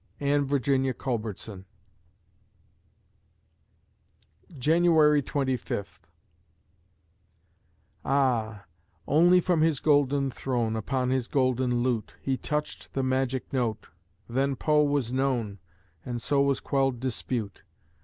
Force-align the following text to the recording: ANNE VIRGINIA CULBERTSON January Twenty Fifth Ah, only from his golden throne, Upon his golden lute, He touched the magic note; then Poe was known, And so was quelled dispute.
ANNE 0.19 0.45
VIRGINIA 0.45 0.95
CULBERTSON 0.95 1.65
January 4.57 5.21
Twenty 5.21 5.55
Fifth 5.55 6.07
Ah, 8.03 8.65
only 9.07 9.39
from 9.39 9.61
his 9.61 9.79
golden 9.79 10.31
throne, 10.31 10.75
Upon 10.75 11.11
his 11.11 11.27
golden 11.27 11.83
lute, 11.83 12.17
He 12.19 12.35
touched 12.35 12.93
the 12.93 13.03
magic 13.03 13.53
note; 13.53 13.89
then 14.27 14.55
Poe 14.55 14.81
was 14.81 15.13
known, 15.13 15.59
And 16.03 16.19
so 16.19 16.41
was 16.41 16.59
quelled 16.59 16.99
dispute. 16.99 17.61